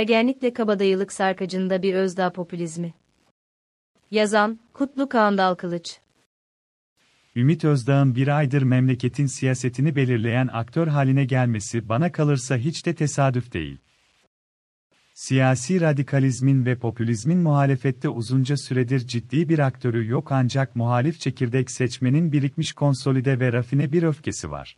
[0.00, 2.94] Ergenlikle kabadayılık sarkacında bir özdağ popülizmi.
[4.10, 5.98] Yazan, Kutlu Kağandal Kılıç.
[7.36, 13.52] Ümit Özdağ'ın bir aydır memleketin siyasetini belirleyen aktör haline gelmesi bana kalırsa hiç de tesadüf
[13.52, 13.78] değil.
[15.14, 22.32] Siyasi radikalizmin ve popülizmin muhalefette uzunca süredir ciddi bir aktörü yok ancak muhalif çekirdek seçmenin
[22.32, 24.76] birikmiş konsolide ve rafine bir öfkesi var.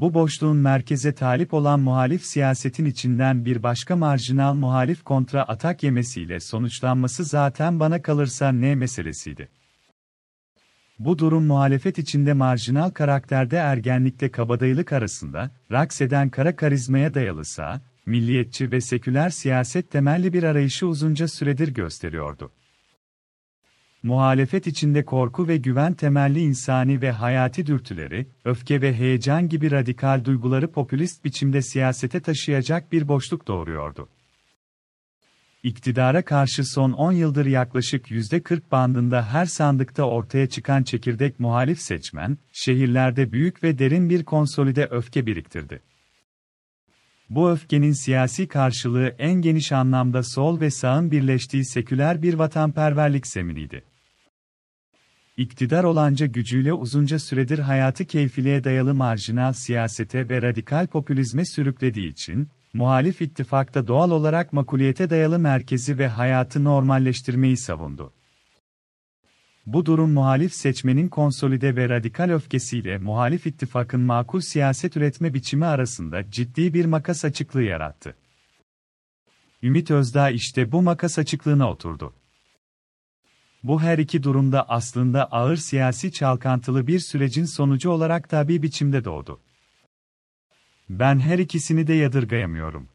[0.00, 6.40] Bu boşluğun merkeze talip olan muhalif siyasetin içinden bir başka marjinal muhalif kontra atak yemesiyle
[6.40, 9.48] sonuçlanması zaten bana kalırsa ne meselesiydi.
[10.98, 17.80] Bu durum muhalefet içinde marjinal karakterde ergenlikle kabadayılık arasında, raks eden kara karizmaya dayalı sağ,
[18.06, 22.52] milliyetçi ve seküler siyaset temelli bir arayışı uzunca süredir gösteriyordu.
[24.02, 30.24] Muhalefet içinde korku ve güven temelli insani ve hayati dürtüleri, öfke ve heyecan gibi radikal
[30.24, 34.08] duyguları popülist biçimde siyasete taşıyacak bir boşluk doğuruyordu.
[35.62, 42.38] İktidara karşı son 10 yıldır yaklaşık %40 bandında her sandıkta ortaya çıkan çekirdek muhalif seçmen,
[42.52, 45.82] şehirlerde büyük ve derin bir konsolide öfke biriktirdi.
[47.30, 53.84] Bu öfkenin siyasi karşılığı en geniş anlamda sol ve sağın birleştiği seküler bir vatanperverlik zeminiydi.
[55.36, 62.48] İktidar olanca gücüyle uzunca süredir hayatı keyfiliğe dayalı marjinal siyasete ve radikal popülizme sürüklediği için,
[62.74, 68.12] muhalif ittifakta doğal olarak makuliyete dayalı merkezi ve hayatı normalleştirmeyi savundu.
[69.66, 76.30] Bu durum muhalif seçmenin konsolide ve radikal öfkesiyle muhalif ittifakın makul siyaset üretme biçimi arasında
[76.30, 78.16] ciddi bir makas açıklığı yarattı.
[79.62, 82.14] Ümit Özdağ işte bu makas açıklığına oturdu.
[83.62, 89.40] Bu her iki durumda aslında ağır siyasi çalkantılı bir sürecin sonucu olarak tabi biçimde doğdu.
[90.88, 92.88] Ben her ikisini de yadırgayamıyorum.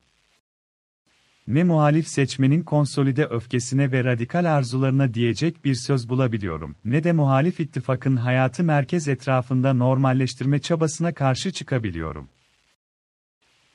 [1.48, 7.60] Ne muhalif seçmenin konsolide öfkesine ve radikal arzularına diyecek bir söz bulabiliyorum, ne de muhalif
[7.60, 12.30] ittifakın hayatı merkez etrafında normalleştirme çabasına karşı çıkabiliyorum.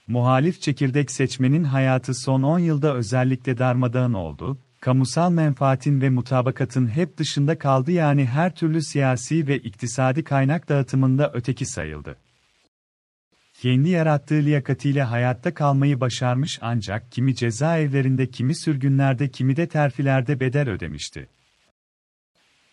[0.07, 7.19] Muhalif çekirdek seçmenin hayatı son 10 yılda özellikle darmadağın oldu, kamusal menfaatin ve mutabakatın hep
[7.19, 12.17] dışında kaldı yani her türlü siyasi ve iktisadi kaynak dağıtımında öteki sayıldı
[13.63, 20.71] kendi yarattığı liyakatiyle hayatta kalmayı başarmış ancak kimi cezaevlerinde kimi sürgünlerde kimi de terfilerde bedel
[20.71, 21.29] ödemişti.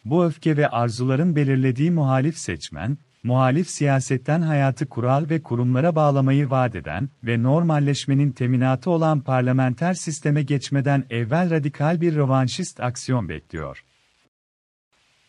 [0.05, 6.75] Bu öfke ve arzuların belirlediği muhalif seçmen, muhalif siyasetten hayatı kural ve kurumlara bağlamayı vaat
[6.75, 13.83] eden ve normalleşmenin teminatı olan parlamenter sisteme geçmeden evvel radikal bir rövanşist aksiyon bekliyor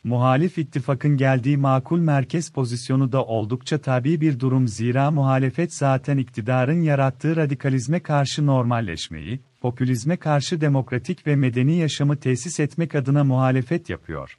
[0.04, 6.80] muhalif ittifakın geldiği makul merkez pozisyonu da oldukça tabi bir durum zira muhalefet zaten iktidarın
[6.80, 14.38] yarattığı radikalizme karşı normalleşmeyi, popülizme karşı demokratik ve medeni yaşamı tesis etmek adına muhalefet yapıyor.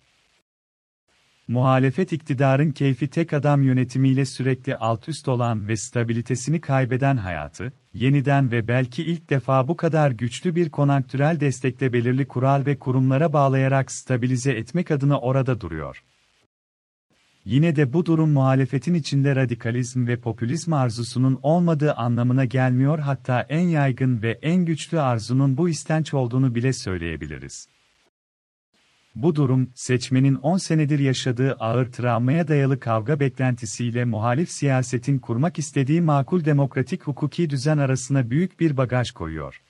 [1.47, 8.51] Muhalefet iktidarın keyfi tek adam yönetimiyle sürekli alt üst olan ve stabilitesini kaybeden hayatı, yeniden
[8.51, 13.91] ve belki ilk defa bu kadar güçlü bir konanktürel destekle belirli kural ve kurumlara bağlayarak
[13.91, 16.03] stabilize etmek adına orada duruyor.
[17.45, 23.67] Yine de bu durum muhalefetin içinde radikalizm ve popülizm arzusunun olmadığı anlamına gelmiyor hatta en
[23.67, 27.67] yaygın ve en güçlü arzunun bu istenç olduğunu bile söyleyebiliriz.
[29.15, 36.01] Bu durum, seçmenin 10 senedir yaşadığı ağır travmaya dayalı kavga beklentisiyle muhalif siyasetin kurmak istediği
[36.01, 39.61] makul demokratik hukuki düzen arasına büyük bir bagaj koyuyor.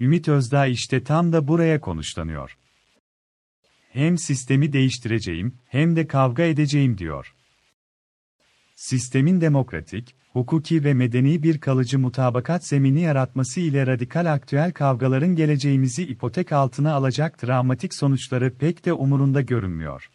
[0.00, 2.58] Ümit Özdağ işte tam da buraya konuşlanıyor.
[3.92, 7.34] Hem sistemi değiştireceğim, hem de kavga edeceğim diyor.
[8.74, 16.04] Sistemin demokratik, hukuki ve medeni bir kalıcı mutabakat zemini yaratması ile radikal aktüel kavgaların geleceğimizi
[16.04, 20.10] ipotek altına alacak travmatik sonuçları pek de umurunda görünmüyor.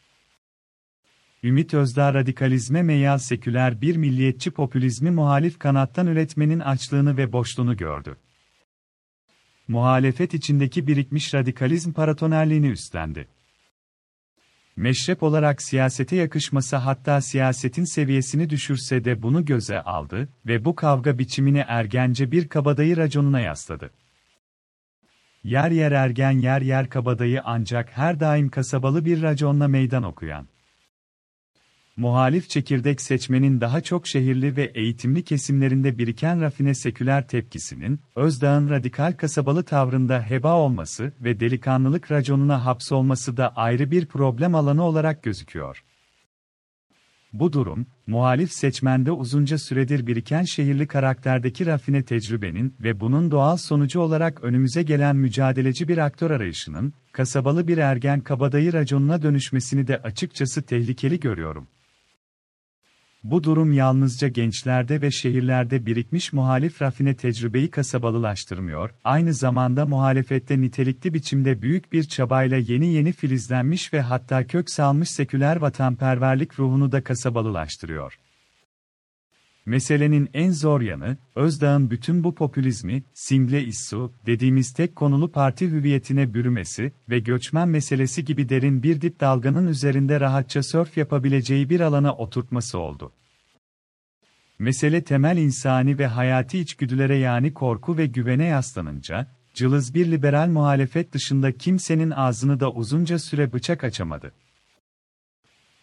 [1.44, 8.18] Ümit Özdağ radikalizme meyal seküler bir milliyetçi popülizmi muhalif kanattan üretmenin açlığını ve boşluğunu gördü.
[9.68, 13.28] Muhalefet içindeki birikmiş radikalizm paratonerliğini üstlendi
[14.76, 21.18] meşrep olarak siyasete yakışması hatta siyasetin seviyesini düşürse de bunu göze aldı ve bu kavga
[21.18, 23.92] biçimini ergence bir kabadayı raconuna yasladı.
[25.44, 30.48] Yer yer ergen yer yer kabadayı ancak her daim kasabalı bir raconla meydan okuyan
[31.98, 39.14] muhalif çekirdek seçmenin daha çok şehirli ve eğitimli kesimlerinde biriken rafine seküler tepkisinin, Özdağ'ın radikal
[39.14, 45.84] kasabalı tavrında heba olması ve delikanlılık raconuna hapsolması da ayrı bir problem alanı olarak gözüküyor.
[47.34, 54.00] Bu durum, muhalif seçmende uzunca süredir biriken şehirli karakterdeki rafine tecrübenin ve bunun doğal sonucu
[54.00, 60.62] olarak önümüze gelen mücadeleci bir aktör arayışının, kasabalı bir ergen kabadayı raconuna dönüşmesini de açıkçası
[60.62, 61.68] tehlikeli görüyorum.
[63.26, 71.14] Bu durum yalnızca gençlerde ve şehirlerde birikmiş muhalif rafine tecrübeyi kasabalılaştırmıyor, aynı zamanda muhalefette nitelikli
[71.14, 77.04] biçimde büyük bir çabayla yeni yeni filizlenmiş ve hatta kök salmış seküler vatanperverlik ruhunu da
[77.04, 78.20] kasabalılaştırıyor.
[79.66, 86.34] Meselenin en zor yanı, Özdağ'ın bütün bu popülizmi, simgle issu, dediğimiz tek konulu parti hüviyetine
[86.34, 92.16] bürümesi ve göçmen meselesi gibi derin bir dip dalganın üzerinde rahatça sörf yapabileceği bir alana
[92.16, 93.12] oturtması oldu.
[94.60, 101.14] Mesele temel insani ve hayati içgüdülere yani korku ve güvene yaslanınca, cılız bir liberal muhalefet
[101.14, 104.32] dışında kimsenin ağzını da uzunca süre bıçak açamadı.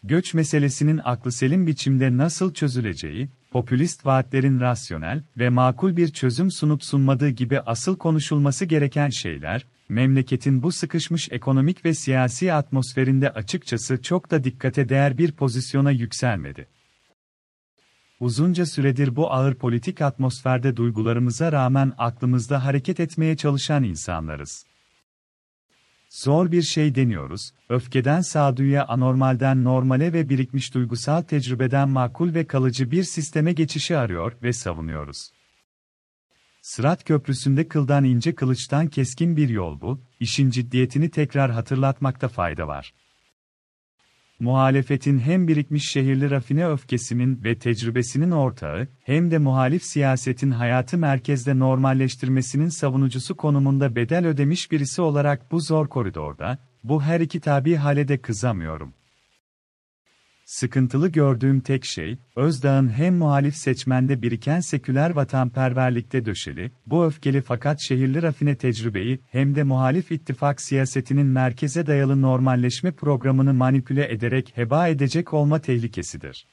[0.05, 6.83] Göç meselesinin aklı selim biçimde nasıl çözüleceği, popülist vaatlerin rasyonel ve makul bir çözüm sunup
[6.83, 14.31] sunmadığı gibi asıl konuşulması gereken şeyler, memleketin bu sıkışmış ekonomik ve siyasi atmosferinde açıkçası çok
[14.31, 16.67] da dikkate değer bir pozisyona yükselmedi.
[18.19, 24.65] Uzunca süredir bu ağır politik atmosferde duygularımıza rağmen aklımızda hareket etmeye çalışan insanlarız.
[26.13, 32.91] Zor bir şey deniyoruz, öfkeden sağduyuya anormalden normale ve birikmiş duygusal tecrübeden makul ve kalıcı
[32.91, 35.29] bir sisteme geçişi arıyor ve savunuyoruz.
[36.61, 42.93] Sırat Köprüsü'nde kıldan ince kılıçtan keskin bir yol bu, işin ciddiyetini tekrar hatırlatmakta fayda var
[44.39, 51.59] muhalefetin hem birikmiş şehirli rafine öfkesinin ve tecrübesinin ortağı, hem de muhalif siyasetin hayatı merkezde
[51.59, 58.07] normalleştirmesinin savunucusu konumunda bedel ödemiş birisi olarak bu zor koridorda, bu her iki tabi hale
[58.07, 58.93] de kızamıyorum.
[60.45, 67.81] Sıkıntılı gördüğüm tek şey, Özdağ'ın hem muhalif seçmende biriken seküler vatanperverlikte döşeli, bu öfkeli fakat
[67.81, 74.87] şehirli rafine tecrübeyi, hem de muhalif ittifak siyasetinin merkeze dayalı normalleşme programını manipüle ederek heba
[74.87, 76.45] edecek olma tehlikesidir.